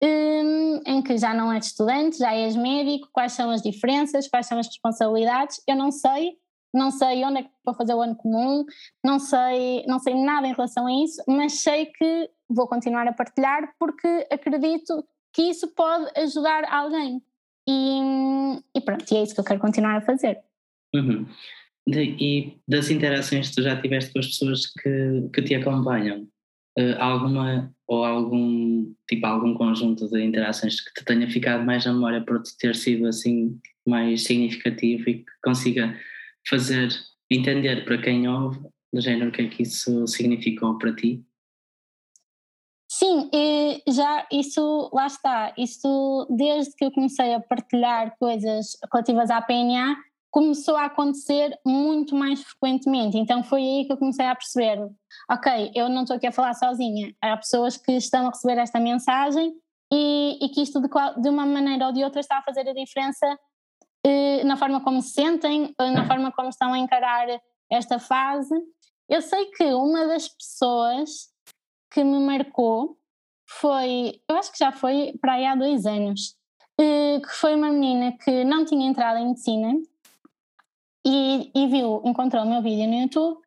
[0.02, 4.46] um, em que já não és estudante, já és médico, quais são as diferenças, quais
[4.46, 6.36] são as responsabilidades, eu não sei,
[6.72, 8.64] não sei onde é que vou fazer o ano comum,
[9.04, 13.12] não sei, não sei nada em relação a isso, mas sei que vou continuar a
[13.12, 17.22] partilhar porque acredito que isso pode ajudar alguém.
[17.68, 18.00] E,
[18.74, 20.40] e pronto, e é isso que eu quero continuar a fazer.
[20.94, 21.26] Uhum.
[21.88, 26.26] De, e das interações que tu já tiveste com as pessoas que, que te acompanham,
[26.78, 31.92] uh, alguma ou algum tipo algum conjunto de interações que te tenha ficado mais na
[31.92, 35.96] memória por ter sido assim mais significativo e que consiga
[36.48, 36.88] fazer
[37.30, 38.60] entender para quem ouve
[38.92, 41.24] do género o que é que isso significou para ti?
[42.88, 43.30] Sim,
[43.88, 49.96] já isso, lá está, isso desde que eu comecei a partilhar coisas relativas à PNA,
[50.30, 53.16] começou a acontecer muito mais frequentemente.
[53.16, 54.78] Então foi aí que eu comecei a perceber:
[55.30, 58.80] ok, eu não estou aqui a falar sozinha, há pessoas que estão a receber esta
[58.80, 59.54] mensagem
[59.92, 60.88] e, e que isto de,
[61.20, 63.38] de, uma maneira ou de outra está a fazer a diferença
[64.04, 67.26] eh, na forma como se sentem, na forma como estão a encarar
[67.70, 68.54] esta fase.
[69.08, 71.28] Eu sei que uma das pessoas
[71.90, 72.98] que me marcou
[73.48, 76.36] foi, eu acho que já foi para aí há dois anos,
[76.78, 79.72] eh, que foi uma menina que não tinha entrado em medicina
[81.06, 83.38] e, e viu, encontrou o meu vídeo no YouTube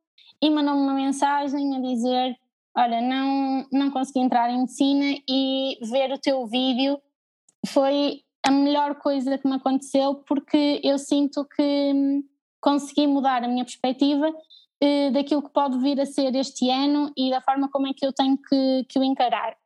[0.42, 2.38] e mandou-me uma mensagem a dizer
[2.78, 6.98] olha, não, não consegui entrar em medicina e ver o teu vídeo
[7.68, 12.24] foi a melhor coisa que me aconteceu porque eu sinto que
[12.62, 14.32] consegui mudar a minha perspectiva
[14.82, 18.06] eh, daquilo que pode vir a ser este ano e da forma como é que
[18.06, 19.58] eu tenho que, que o encarar.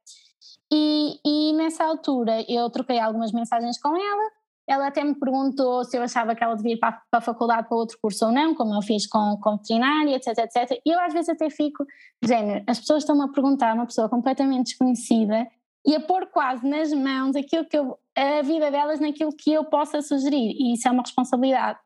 [0.72, 4.32] E, e nessa altura eu troquei algumas mensagens com ela,
[4.68, 7.68] ela até me perguntou se eu achava que ela devia ir para, para a faculdade
[7.68, 10.82] para outro curso ou não, como eu fiz com, com veterinária, etc, etc.
[10.86, 11.86] E eu às vezes até fico,
[12.24, 15.48] género, as pessoas estão-me a perguntar, uma pessoa completamente desconhecida,
[15.86, 19.66] e a pôr quase nas mãos aquilo que eu, a vida delas naquilo que eu
[19.66, 21.80] possa sugerir, e isso é uma responsabilidade.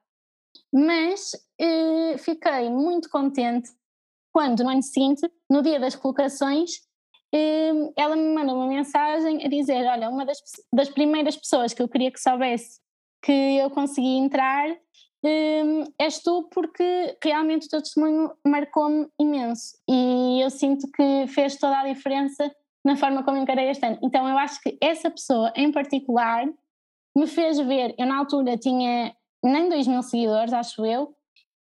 [0.71, 3.69] Mas eh, fiquei muito contente
[4.31, 6.86] quando no ano seguinte, no dia das colocações,
[7.95, 10.41] ela me mandou uma mensagem a dizer: Olha, uma das,
[10.73, 12.79] das primeiras pessoas que eu queria que soubesse
[13.21, 14.69] que eu consegui entrar
[15.25, 21.57] eh, és tu, porque realmente o teu testemunho marcou-me imenso e eu sinto que fez
[21.57, 22.49] toda a diferença
[22.85, 23.99] na forma como encarei este ano.
[24.01, 26.45] Então eu acho que essa pessoa em particular
[27.15, 29.13] me fez ver, eu na altura tinha
[29.43, 31.15] nem 2 mil seguidores, acho eu,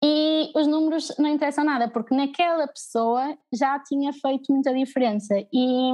[0.03, 5.35] e os números não interessam nada, porque naquela pessoa já tinha feito muita diferença.
[5.53, 5.91] E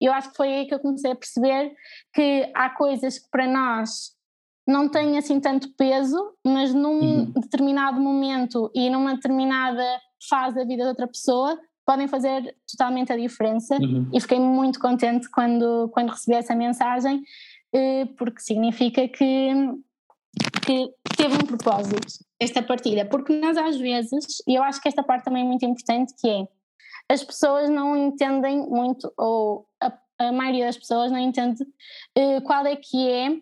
[0.00, 1.72] eu acho que foi aí que eu comecei a perceber
[2.12, 4.16] que há coisas que para nós
[4.66, 7.32] não têm assim tanto peso, mas num uhum.
[7.32, 9.84] determinado momento e numa determinada
[10.28, 13.76] fase da vida de outra pessoa podem fazer totalmente a diferença.
[13.76, 14.10] Uhum.
[14.12, 17.22] E fiquei muito contente quando, quando recebi essa mensagem,
[17.72, 19.52] eh, porque significa que
[20.64, 25.02] que teve um propósito esta partilha, porque nós às vezes, e eu acho que esta
[25.02, 26.46] parte também é muito importante, que é
[27.10, 32.64] as pessoas não entendem muito, ou a, a maioria das pessoas não entende uh, qual
[32.66, 33.36] é que é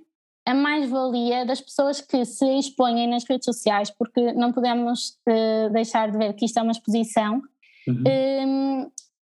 [0.47, 6.11] a mais-valia das pessoas que se expõem nas redes sociais, porque não podemos uh, deixar
[6.11, 7.43] de ver que isto é uma exposição.
[7.87, 8.05] Uhum.
[8.07, 8.87] Um, eh,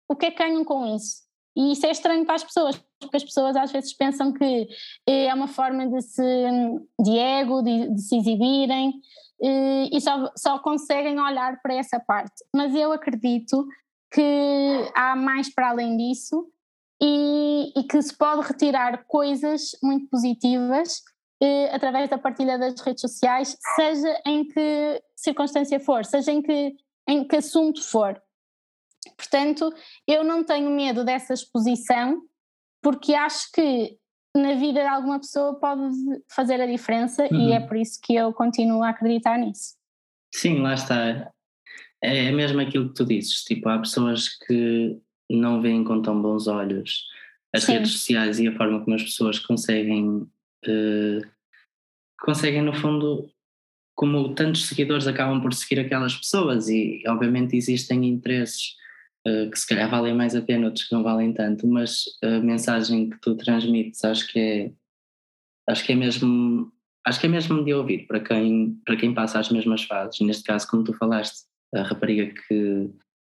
[0.09, 1.23] o que é que ganham com isso?
[1.57, 4.69] E isso é estranho para as pessoas, porque as pessoas às vezes pensam que
[5.07, 6.23] é uma forma de, se,
[7.01, 8.95] de ego, de, de se exibirem
[9.93, 12.45] e só, só conseguem olhar para essa parte.
[12.55, 13.67] Mas eu acredito
[14.13, 16.47] que há mais para além disso
[17.03, 21.03] e, e que se pode retirar coisas muito positivas
[21.43, 26.77] eh, através da partilha das redes sociais, seja em que circunstância for, seja em que,
[27.09, 28.23] em que assunto for.
[29.23, 29.73] Portanto,
[30.07, 32.23] eu não tenho medo dessa exposição,
[32.83, 33.97] porque acho que
[34.37, 35.95] na vida de alguma pessoa pode
[36.29, 37.49] fazer a diferença uhum.
[37.49, 39.77] e é por isso que eu continuo a acreditar nisso.
[40.35, 41.31] Sim, lá está.
[42.03, 44.99] é, é mesmo aquilo que tu dizes, tipo, há pessoas que
[45.31, 47.05] não veem com tão bons olhos
[47.55, 47.73] as Sim.
[47.75, 51.21] redes sociais e a forma como as pessoas conseguem, uh,
[52.19, 53.31] conseguem no fundo,
[53.95, 58.75] como tantos seguidores acabam por seguir aquelas pessoas e obviamente existem interesses
[59.27, 62.41] uh, que se calhar valem mais a pena, outros que não valem tanto, mas a
[62.41, 64.73] mensagem que tu transmites acho que é
[65.69, 66.73] acho que é mesmo
[67.07, 70.45] acho que é mesmo de ouvir para quem, para quem passa as mesmas fases, neste
[70.45, 72.91] caso como tu falaste, a rapariga que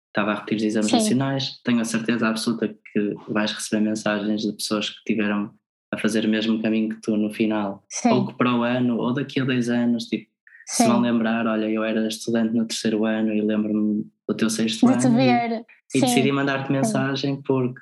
[0.07, 0.97] estava a repetir os exames Sim.
[0.97, 5.53] nacionais, tenho a certeza absoluta que vais receber mensagens de pessoas que tiveram
[5.91, 8.09] a fazer o mesmo caminho que tu no final, Sim.
[8.09, 10.29] ou que para o ano, ou daqui a dois anos, tipo,
[10.65, 10.83] Sim.
[10.83, 14.85] se vão lembrar, olha, eu era estudante no terceiro ano e lembro-me do teu sexto
[14.85, 15.65] de ano ver.
[15.93, 17.79] e, e decidi mandar-te mensagem porque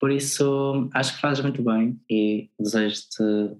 [0.00, 3.56] por isso acho que fazes muito bem e desejo-te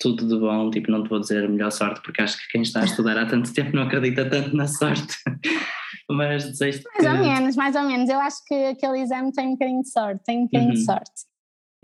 [0.00, 2.62] tudo de bom, tipo, não te vou dizer a melhor sorte porque acho que quem
[2.62, 5.16] está a estudar há tanto tempo não acredita tanto na sorte
[6.10, 7.08] mas desejo Mais que...
[7.08, 8.08] ou menos, mais ou menos.
[8.08, 10.74] Eu acho que aquele exame tem um bocadinho de sorte, tem um bocadinho uhum.
[10.74, 11.32] de sorte.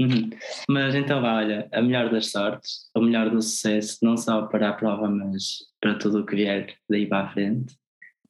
[0.00, 0.30] Uhum.
[0.68, 4.70] Mas então vá, olha, a melhor das sortes, o melhor do sucesso, não só para
[4.70, 7.74] a prova, mas para tudo o que vier daí para a frente.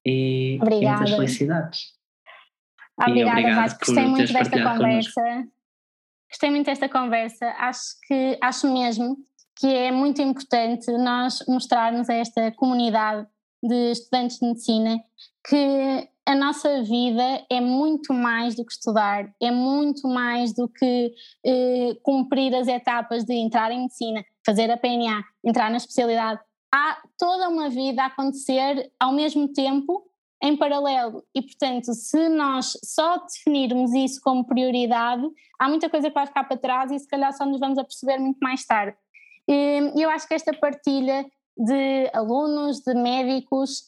[0.09, 0.99] E, Obrigada.
[0.99, 1.81] muitas felicidades.
[3.01, 3.79] Obrigada, Vasco.
[3.85, 5.13] Gostei muito desta conversa.
[5.13, 5.53] Connosco.
[6.31, 7.47] Gostei muito desta conversa.
[7.59, 9.17] Acho que acho mesmo
[9.57, 13.27] que é muito importante nós mostrarmos a esta comunidade
[13.63, 15.01] de estudantes de medicina
[15.49, 21.15] que a nossa vida é muito mais do que estudar, é muito mais do que
[21.45, 26.41] eh, cumprir as etapas de entrar em medicina, fazer a PNA, entrar na especialidade.
[26.73, 30.05] Há toda uma vida a acontecer ao mesmo tempo,
[30.43, 31.25] em paralelo.
[31.35, 35.27] E, portanto, se nós só definirmos isso como prioridade,
[35.59, 38.21] há muita coisa que vai ficar para trás e se calhar só nos vamos aperceber
[38.21, 38.97] muito mais tarde.
[39.49, 41.25] E eu acho que esta partilha
[41.57, 43.85] de alunos, de médicos,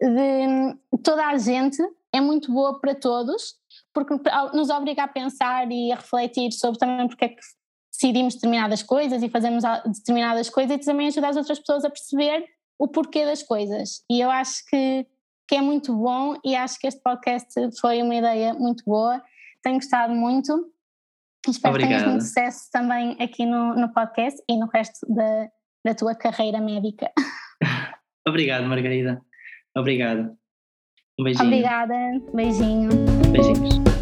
[0.00, 1.80] de toda a gente,
[2.12, 3.54] é muito boa para todos,
[3.92, 4.14] porque
[4.54, 7.40] nos obriga a pensar e a refletir sobre também porque é que
[7.96, 12.44] decidimos determinadas coisas e fazemos determinadas coisas e também ajuda as outras pessoas a perceber
[12.78, 14.04] o porquê das coisas.
[14.10, 15.06] E eu acho que,
[15.48, 19.22] que é muito bom e acho que este podcast foi uma ideia muito boa.
[19.62, 20.70] Tenho gostado muito.
[21.48, 21.94] Espero Obrigada.
[21.94, 25.48] que tenhas muito sucesso também aqui no, no podcast e no resto da,
[25.84, 27.10] da tua carreira médica.
[28.28, 29.22] Obrigado, Margarida.
[29.76, 30.36] Obrigado.
[31.18, 31.46] Um beijinho.
[31.46, 31.94] Obrigada.
[32.34, 32.88] Beijinho.
[33.32, 33.95] Beijinhos.